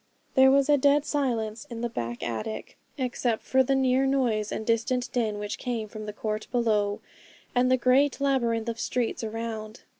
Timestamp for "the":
1.81-1.87, 3.61-3.75, 6.07-6.11, 7.69-7.77